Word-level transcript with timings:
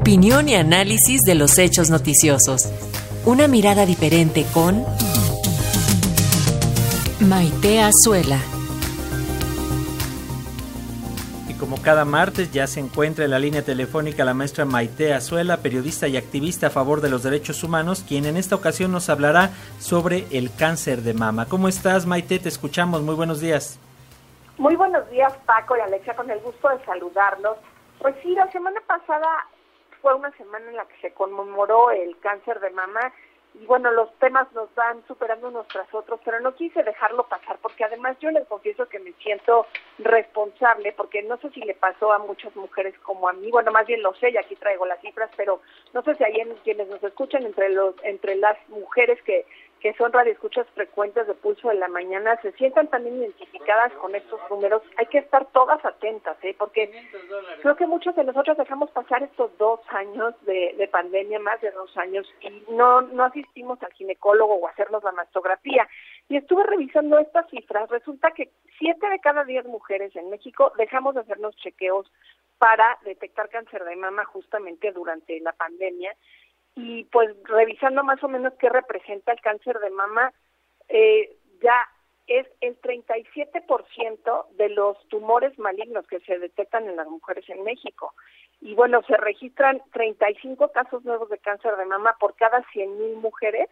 Opinión 0.00 0.48
y 0.48 0.54
análisis 0.54 1.20
de 1.26 1.34
los 1.34 1.58
hechos 1.58 1.90
noticiosos. 1.90 2.72
Una 3.26 3.46
mirada 3.48 3.84
diferente 3.84 4.46
con 4.54 4.82
Maite 7.20 7.82
Azuela. 7.82 8.38
Y 11.50 11.52
como 11.52 11.82
cada 11.82 12.06
martes 12.06 12.50
ya 12.50 12.66
se 12.66 12.80
encuentra 12.80 13.26
en 13.26 13.30
la 13.30 13.38
línea 13.38 13.62
telefónica 13.62 14.24
la 14.24 14.32
maestra 14.32 14.64
Maite 14.64 15.12
Azuela, 15.12 15.58
periodista 15.58 16.08
y 16.08 16.16
activista 16.16 16.68
a 16.68 16.70
favor 16.70 17.02
de 17.02 17.10
los 17.10 17.22
derechos 17.22 17.62
humanos, 17.62 18.02
quien 18.08 18.24
en 18.24 18.38
esta 18.38 18.54
ocasión 18.54 18.92
nos 18.92 19.10
hablará 19.10 19.50
sobre 19.78 20.26
el 20.30 20.50
cáncer 20.54 21.02
de 21.02 21.12
mama. 21.12 21.44
¿Cómo 21.44 21.68
estás, 21.68 22.06
Maite? 22.06 22.38
Te 22.38 22.48
escuchamos. 22.48 23.02
Muy 23.02 23.16
buenos 23.16 23.40
días. 23.40 23.78
Muy 24.56 24.76
buenos 24.76 25.08
días, 25.10 25.34
Paco 25.44 25.76
y 25.76 25.80
Alexia, 25.80 26.16
con 26.16 26.30
el 26.30 26.40
gusto 26.40 26.70
de 26.70 26.82
saludarlos. 26.86 27.58
Pues 27.98 28.14
sí, 28.22 28.30
la 28.30 28.50
semana 28.50 28.80
pasada 28.86 29.28
fue 30.00 30.14
una 30.14 30.30
semana 30.32 30.68
en 30.70 30.76
la 30.76 30.86
que 30.86 31.00
se 31.00 31.12
conmemoró 31.12 31.90
el 31.90 32.18
cáncer 32.20 32.60
de 32.60 32.70
mama 32.70 33.12
y 33.54 33.66
bueno, 33.66 33.90
los 33.90 34.12
temas 34.18 34.50
nos 34.52 34.72
van 34.76 35.04
superando 35.08 35.48
unos 35.48 35.66
tras 35.68 35.92
otros, 35.92 36.20
pero 36.24 36.38
no 36.40 36.54
quise 36.54 36.84
dejarlo 36.84 37.24
pasar 37.24 37.58
porque 37.60 37.84
además 37.84 38.16
yo 38.20 38.30
les 38.30 38.46
confieso 38.46 38.88
que 38.88 39.00
me 39.00 39.12
siento 39.14 39.66
responsable 39.98 40.92
porque 40.92 41.22
no 41.22 41.36
sé 41.38 41.50
si 41.50 41.60
le 41.60 41.74
pasó 41.74 42.12
a 42.12 42.18
muchas 42.18 42.54
mujeres 42.54 42.96
como 43.00 43.28
a 43.28 43.32
mí, 43.32 43.50
bueno, 43.50 43.72
más 43.72 43.86
bien 43.86 44.02
lo 44.02 44.14
sé 44.14 44.30
y 44.30 44.36
aquí 44.36 44.54
traigo 44.54 44.86
las 44.86 45.00
cifras, 45.00 45.30
pero 45.36 45.60
no 45.92 46.02
sé 46.02 46.14
si 46.14 46.24
hay 46.24 46.40
en 46.40 46.54
quienes 46.62 46.88
nos 46.88 47.02
escuchan 47.02 47.44
entre 47.44 47.70
los 47.70 47.94
entre 48.04 48.36
las 48.36 48.56
mujeres 48.68 49.20
que 49.22 49.44
que 49.80 49.94
son 49.94 50.12
radioescuchas 50.12 50.66
frecuentes 50.74 51.26
de 51.26 51.34
Pulso 51.34 51.68
de 51.68 51.74
la 51.74 51.88
Mañana, 51.88 52.38
se 52.42 52.52
sientan 52.52 52.88
también 52.88 53.16
identificadas 53.16 53.92
con 53.94 54.14
estos 54.14 54.38
números, 54.50 54.82
hay 54.96 55.06
que 55.06 55.18
estar 55.18 55.46
todas 55.52 55.82
atentas, 55.84 56.36
¿eh? 56.42 56.54
porque 56.58 56.92
creo 57.62 57.76
que 57.76 57.86
muchos 57.86 58.14
de 58.14 58.24
nosotros 58.24 58.58
dejamos 58.58 58.90
pasar 58.90 59.22
estos 59.22 59.56
dos 59.58 59.80
años 59.88 60.34
de, 60.44 60.74
de 60.76 60.88
pandemia, 60.88 61.38
más 61.40 61.60
de 61.60 61.70
dos 61.70 61.96
años, 61.96 62.30
y 62.40 62.64
no, 62.72 63.00
no 63.00 63.24
asistimos 63.24 63.82
al 63.82 63.92
ginecólogo 63.94 64.54
o 64.54 64.68
hacernos 64.68 65.02
la 65.02 65.12
mastografía. 65.12 65.88
Y 66.28 66.36
estuve 66.36 66.64
revisando 66.64 67.18
estas 67.18 67.48
cifras, 67.48 67.88
resulta 67.88 68.30
que 68.32 68.50
siete 68.78 69.08
de 69.08 69.18
cada 69.20 69.44
diez 69.44 69.64
mujeres 69.64 70.14
en 70.14 70.30
México 70.30 70.72
dejamos 70.76 71.14
de 71.14 71.22
hacernos 71.22 71.56
chequeos 71.56 72.10
para 72.58 72.98
detectar 73.04 73.48
cáncer 73.48 73.84
de 73.84 73.96
mama 73.96 74.26
justamente 74.26 74.92
durante 74.92 75.40
la 75.40 75.52
pandemia 75.52 76.14
y 76.74 77.04
pues 77.04 77.30
revisando 77.44 78.02
más 78.04 78.22
o 78.22 78.28
menos 78.28 78.52
qué 78.54 78.68
representa 78.68 79.32
el 79.32 79.40
cáncer 79.40 79.78
de 79.80 79.90
mama, 79.90 80.32
eh, 80.88 81.36
ya 81.62 81.88
es 82.26 82.46
el 82.60 82.80
37% 82.80 84.46
de 84.56 84.68
los 84.70 84.96
tumores 85.08 85.58
malignos 85.58 86.06
que 86.06 86.20
se 86.20 86.38
detectan 86.38 86.88
en 86.88 86.96
las 86.96 87.08
mujeres 87.08 87.48
en 87.48 87.64
México. 87.64 88.14
Y 88.60 88.74
bueno, 88.74 89.02
se 89.02 89.16
registran 89.16 89.82
35 89.92 90.70
casos 90.70 91.04
nuevos 91.04 91.28
de 91.28 91.38
cáncer 91.38 91.76
de 91.76 91.86
mama 91.86 92.14
por 92.20 92.36
cada 92.36 92.62
100.000 92.72 93.16
mujeres 93.16 93.68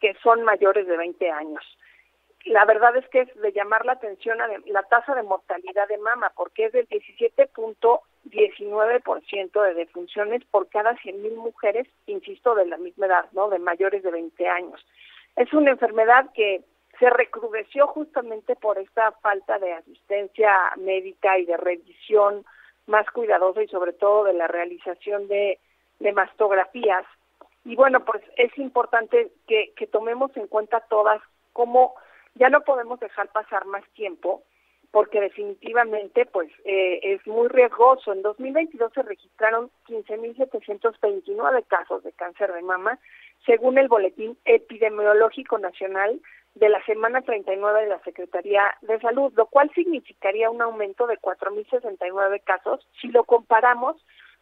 que 0.00 0.14
son 0.22 0.42
mayores 0.42 0.86
de 0.88 0.96
20 0.96 1.30
años. 1.30 1.64
La 2.46 2.64
verdad 2.64 2.96
es 2.96 3.08
que 3.10 3.20
es 3.20 3.34
de 3.40 3.52
llamar 3.52 3.86
la 3.86 3.92
atención 3.92 4.40
a 4.40 4.48
la 4.66 4.82
tasa 4.82 5.14
de 5.14 5.22
mortalidad 5.22 5.86
de 5.86 5.98
mama, 5.98 6.32
porque 6.34 6.64
es 6.64 6.72
del 6.72 6.88
17.1 6.88 8.00
19% 8.50 9.62
de 9.62 9.74
defunciones 9.74 10.44
por 10.50 10.68
cada 10.68 10.94
100.000 10.96 11.36
mujeres, 11.36 11.86
insisto, 12.06 12.54
de 12.54 12.66
la 12.66 12.76
misma 12.76 13.06
edad, 13.06 13.26
¿no? 13.32 13.48
De 13.48 13.58
mayores 13.58 14.02
de 14.02 14.10
20 14.10 14.48
años. 14.48 14.84
Es 15.36 15.52
una 15.52 15.70
enfermedad 15.70 16.30
que 16.34 16.62
se 16.98 17.10
recrudeció 17.10 17.86
justamente 17.86 18.54
por 18.56 18.78
esta 18.78 19.12
falta 19.12 19.58
de 19.58 19.72
asistencia 19.72 20.52
médica 20.76 21.38
y 21.38 21.46
de 21.46 21.56
revisión 21.56 22.44
más 22.86 23.06
cuidadosa 23.10 23.62
y 23.62 23.68
sobre 23.68 23.92
todo 23.92 24.24
de 24.24 24.34
la 24.34 24.48
realización 24.48 25.28
de, 25.28 25.58
de 26.00 26.12
mastografías. 26.12 27.04
Y 27.64 27.76
bueno, 27.76 28.04
pues 28.04 28.22
es 28.36 28.56
importante 28.58 29.32
que, 29.46 29.72
que 29.76 29.86
tomemos 29.86 30.36
en 30.36 30.48
cuenta 30.48 30.80
todas 30.80 31.22
cómo 31.52 31.94
ya 32.34 32.48
no 32.48 32.62
podemos 32.62 32.98
dejar 33.00 33.28
pasar 33.28 33.66
más 33.66 33.84
tiempo 33.94 34.42
porque 34.92 35.20
definitivamente 35.20 36.26
pues 36.26 36.50
eh, 36.64 37.00
es 37.02 37.26
muy 37.26 37.48
riesgoso. 37.48 38.12
En 38.12 38.22
2022 38.22 38.92
se 38.92 39.02
registraron 39.02 39.70
15.729 39.88 41.64
casos 41.66 42.04
de 42.04 42.12
cáncer 42.12 42.52
de 42.52 42.62
mama, 42.62 42.98
según 43.46 43.78
el 43.78 43.88
Boletín 43.88 44.36
Epidemiológico 44.44 45.58
Nacional 45.58 46.20
de 46.54 46.68
la 46.68 46.84
semana 46.84 47.22
39 47.22 47.80
de 47.80 47.88
la 47.88 48.02
Secretaría 48.02 48.64
de 48.82 49.00
Salud, 49.00 49.32
lo 49.34 49.46
cual 49.46 49.70
significaría 49.74 50.50
un 50.50 50.60
aumento 50.60 51.06
de 51.06 51.18
4.069 51.18 52.42
casos 52.44 52.86
si 53.00 53.08
lo 53.08 53.24
comparamos 53.24 53.96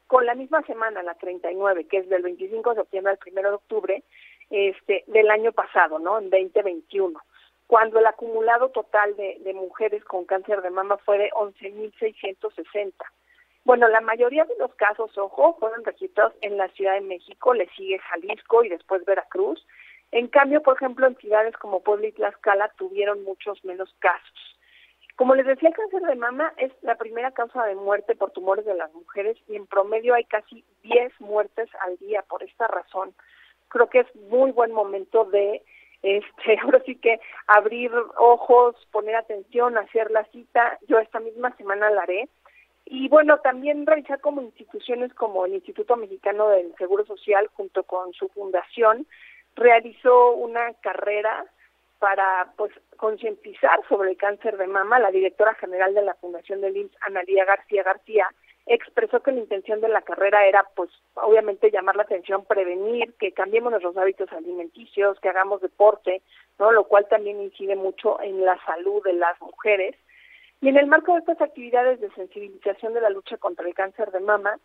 con 0.09 0.27
la 0.27 0.35
misma 0.35 0.63
semana, 0.63 1.05
la 1.05 1.15
39, 1.15 1.87
que 1.87 1.99
es 1.99 2.09
del 2.09 2.23
25 2.23 2.71
de 2.71 2.81
septiembre 2.81 3.13
al 3.13 3.33
1 3.33 3.43
de 3.43 3.55
octubre 3.55 4.03
este, 4.51 5.05
del 5.07 5.31
año 5.31 5.53
pasado, 5.53 6.01
¿no? 6.01 6.19
En 6.19 6.29
2021 6.31 7.21
cuando 7.71 8.01
el 8.01 8.07
acumulado 8.09 8.71
total 8.71 9.15
de, 9.15 9.55
mujeres 9.55 10.03
con 10.03 10.25
cáncer 10.25 10.61
de 10.61 10.71
mama 10.71 10.97
fue 11.05 11.19
de 11.19 11.31
11.660. 11.31 12.93
Bueno, 13.65 13.87
la 13.87 14.01
mayoría 14.01 14.45
de 14.45 14.57
los 14.59 14.75
casos, 14.75 15.17
ojo, 15.17 15.57
fueron 15.61 15.85
registrados 15.85 16.35
en 16.41 16.57
la 16.57 16.67
Ciudad 16.71 16.95
de 16.95 17.03
México, 17.03 17.55
le 17.55 17.69
sigue 17.77 18.01
Jalisco 18.01 18.65
y 18.65 18.71
después 18.71 19.05
Veracruz. 19.05 19.65
En 20.11 20.27
cambio, 20.27 20.65
por 20.65 20.75
ejemplo, 20.75 21.07
entidades 21.07 21.57
como 21.59 21.79
Puebla 21.79 22.09
y 22.09 22.13
Tlaxcala 22.13 22.73
tuvieron 22.77 23.23
muchos 23.23 23.65
menos 23.65 23.95
casos. 24.01 24.59
Como 25.15 25.37
les 25.37 25.47
decía, 25.47 25.69
el 25.69 25.77
cáncer 25.77 26.03
de 26.03 26.17
mama 26.17 26.53
es 26.57 26.73
la 26.83 26.97
primera 26.97 27.31
causa 27.31 27.65
de 27.67 27.77
muerte 27.77 28.17
por 28.17 28.33
tumores 28.33 28.65
de 28.65 28.75
las 28.75 28.93
mujeres 28.95 29.39
y 29.47 29.55
en 29.55 29.69
promedio 29.69 30.15
hay 30.15 30.25
casi 30.25 30.65
10 30.83 31.21
muertes 31.21 31.69
al 31.87 31.97
día 31.99 32.23
por 32.23 32.43
esta 32.43 32.67
razón. 32.67 33.15
Creo 33.69 33.89
que 33.89 34.01
es 34.01 34.17
muy 34.17 34.51
buen 34.51 34.73
momento 34.73 35.25
de 35.27 35.63
este, 36.03 36.59
ahora 36.63 36.83
sí 36.85 36.97
que 36.97 37.21
abrir 37.47 37.93
ojos, 38.17 38.77
poner 38.93 39.17
atención, 39.17 39.79
hacer 39.79 40.11
la 40.11 40.25
cita, 40.27 40.79
yo 40.89 40.99
esta 40.99 41.21
misma 41.21 41.55
semana 41.57 41.91
la 41.91 42.03
haré. 42.03 42.29
Y 42.87 43.09
bueno, 43.09 43.39
también 43.39 43.87
realizar 43.87 44.21
como 44.21 44.43
instituciones 44.43 45.15
como 45.15 45.47
el 45.47 45.55
Instituto 45.55 45.97
Mexicano 45.97 46.49
del 46.49 46.75
Seguro 46.77 47.05
Social, 47.05 47.49
junto 47.55 47.85
con 47.85 48.13
su 48.15 48.29
fundación, 48.31 49.07
realizó 49.55 50.33
una 50.33 50.73
carrera 50.75 51.45
para 52.01 52.53
pues 52.57 52.73
concientizar 52.97 53.79
sobre 53.89 54.11
el 54.11 54.17
cáncer 54.17 54.57
de 54.57 54.67
mama. 54.67 54.99
La 54.99 55.13
directora 55.13 55.55
general 55.55 55.95
de 55.95 56.03
la 56.03 56.15
Fundación 56.15 56.61
del 56.63 56.77
IMSS, 56.77 56.97
Analía 57.03 57.45
García 57.45 57.83
García, 57.85 58.29
expresó 58.75 59.21
que 59.21 59.33
la 59.33 59.41
intención 59.41 59.81
de 59.81 59.89
la 59.89 60.03
carrera 60.03 60.47
era, 60.47 60.65
pues, 60.77 60.91
obviamente 61.15 61.71
llamar 61.71 61.97
la 61.97 62.05
atención, 62.05 62.45
prevenir, 62.45 63.15
que 63.15 63.33
cambiemos 63.33 63.73
nuestros 63.73 63.97
hábitos 63.97 64.31
alimenticios, 64.33 65.19
que 65.21 65.29
hagamos 65.29 65.61
deporte, 65.61 66.23
¿no? 66.59 66.71
Lo 66.71 66.85
cual 66.85 67.09
también 67.09 67.41
incide 67.41 67.75
mucho 67.75 68.21
en 68.23 68.45
la 68.45 68.57
salud 68.65 69.03
de 69.03 69.15
las 69.15 69.41
mujeres. 69.41 69.97
Y 70.61 70.69
en 70.69 70.77
el 70.77 70.87
marco 70.87 71.15
de 71.15 71.21
estas 71.21 71.41
actividades 71.41 72.01
de 72.01 72.11
sensibilización 72.11 72.95
de 72.95 73.01
la 73.01 73.11
lucha 73.11 73.37
contra 73.39 73.67
el 73.67 73.75
cáncer 73.75 74.13
de 74.13 74.21
mama, 74.21 74.59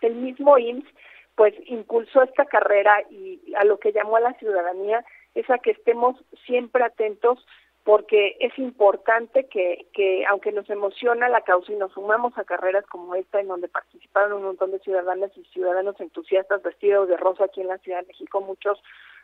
el 0.00 0.16
mismo 0.16 0.58
IMSS, 0.58 0.88
pues, 1.36 1.54
impulsó 1.66 2.22
esta 2.22 2.44
carrera 2.46 3.02
y 3.10 3.54
a 3.56 3.64
lo 3.64 3.78
que 3.78 3.92
llamó 3.92 4.16
a 4.16 4.20
la 4.20 4.34
ciudadanía 4.34 5.04
es 5.34 5.48
a 5.50 5.58
que 5.58 5.70
estemos 5.70 6.16
siempre 6.46 6.84
atentos 6.84 7.46
porque 7.84 8.36
es 8.38 8.56
importante 8.58 9.46
que, 9.48 9.86
que, 9.92 10.24
aunque 10.26 10.52
nos 10.52 10.70
emociona 10.70 11.28
la 11.28 11.40
causa 11.40 11.72
y 11.72 11.76
nos 11.76 11.92
sumamos 11.92 12.36
a 12.38 12.44
carreras 12.44 12.86
como 12.86 13.14
esta, 13.14 13.40
en 13.40 13.48
donde 13.48 13.68
participaron 13.68 14.34
un 14.34 14.44
montón 14.44 14.70
de 14.70 14.78
ciudadanas 14.78 15.32
y 15.36 15.44
ciudadanos 15.46 16.00
entusiastas 16.00 16.62
vestidos 16.62 17.08
de 17.08 17.16
rosa 17.16 17.44
aquí 17.44 17.60
en 17.60 17.68
la 17.68 17.78
Ciudad 17.78 18.00
de 18.02 18.08
México, 18.08 18.40
muchos 18.40 18.80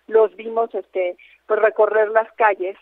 los 0.08 0.34
vimos 0.36 0.74
este 0.74 1.16
pues 1.46 1.60
recorrer 1.60 2.08
las 2.08 2.30
calles. 2.32 2.76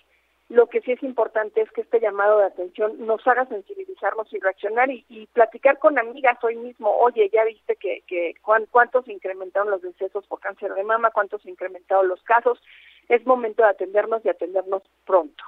Lo 0.49 0.69
que 0.69 0.81
sí 0.81 0.93
es 0.93 1.03
importante 1.03 1.61
es 1.61 1.71
que 1.73 1.81
este 1.81 1.99
llamado 1.99 2.39
de 2.39 2.45
atención 2.45 3.05
nos 3.05 3.27
haga 3.27 3.47
sensibilizarnos 3.47 4.33
y 4.33 4.39
reaccionar 4.39 4.89
y, 4.91 5.05
y 5.09 5.27
platicar 5.27 5.81
con 5.81 5.99
amigas 5.99 6.39
hoy 6.45 6.55
mismo, 6.55 6.89
oye, 6.99 7.29
ya 7.33 7.45
viste 7.45 7.75
que, 7.75 8.03
que 8.07 8.35
cuántos 8.71 9.09
incrementaron 9.09 9.73
los 9.73 9.83
decesos 9.83 10.25
por 10.29 10.39
cáncer 10.39 10.73
de 10.75 10.85
mama, 10.85 11.11
cuántos 11.11 11.45
incrementaron 11.47 12.07
los 12.07 12.23
casos, 12.23 12.63
es 13.09 13.27
momento 13.27 13.65
de 13.65 13.71
atendernos 13.71 14.25
y 14.25 14.29
atendernos 14.29 14.85
pronto. 15.05 15.43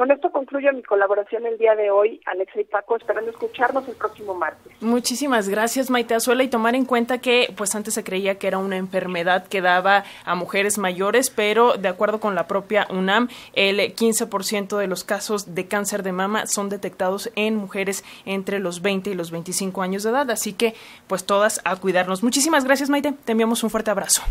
Con 0.00 0.10
esto 0.10 0.32
concluyo 0.32 0.72
mi 0.72 0.82
colaboración 0.82 1.44
el 1.44 1.58
día 1.58 1.74
de 1.74 1.90
hoy, 1.90 2.22
Alexa 2.24 2.58
y 2.58 2.64
Paco, 2.64 2.96
esperando 2.96 3.32
escucharnos 3.32 3.86
el 3.86 3.96
próximo 3.96 4.32
martes. 4.32 4.72
Muchísimas 4.80 5.50
gracias, 5.50 5.90
Maite 5.90 6.14
Azuela, 6.14 6.42
y 6.42 6.48
tomar 6.48 6.74
en 6.74 6.86
cuenta 6.86 7.18
que 7.18 7.52
pues 7.54 7.74
antes 7.74 7.92
se 7.92 8.02
creía 8.02 8.38
que 8.38 8.46
era 8.46 8.56
una 8.56 8.78
enfermedad 8.78 9.46
que 9.46 9.60
daba 9.60 10.04
a 10.24 10.34
mujeres 10.34 10.78
mayores, 10.78 11.28
pero 11.28 11.74
de 11.74 11.88
acuerdo 11.88 12.18
con 12.18 12.34
la 12.34 12.46
propia 12.46 12.86
UNAM, 12.88 13.28
el 13.52 13.78
15% 13.78 14.78
de 14.78 14.86
los 14.86 15.04
casos 15.04 15.54
de 15.54 15.68
cáncer 15.68 16.02
de 16.02 16.12
mama 16.12 16.46
son 16.46 16.70
detectados 16.70 17.30
en 17.36 17.56
mujeres 17.56 18.02
entre 18.24 18.58
los 18.58 18.80
20 18.80 19.10
y 19.10 19.14
los 19.14 19.30
25 19.30 19.82
años 19.82 20.02
de 20.02 20.12
edad, 20.12 20.30
así 20.30 20.54
que 20.54 20.72
pues 21.08 21.26
todas 21.26 21.60
a 21.66 21.76
cuidarnos. 21.76 22.22
Muchísimas 22.22 22.64
gracias, 22.64 22.88
Maite, 22.88 23.12
te 23.26 23.32
enviamos 23.32 23.62
un 23.64 23.68
fuerte 23.68 23.90
abrazo. 23.90 24.22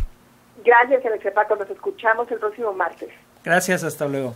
Gracias, 0.66 1.06
Alexa 1.06 1.30
y 1.30 1.32
Paco, 1.32 1.56
nos 1.58 1.70
escuchamos 1.70 2.32
el 2.32 2.40
próximo 2.40 2.74
martes. 2.74 3.10
Gracias, 3.44 3.84
hasta 3.84 4.08
luego. 4.08 4.34